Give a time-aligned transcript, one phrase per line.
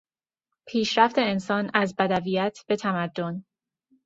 [0.67, 3.43] پیشرفت انسان از بدویت به تمدن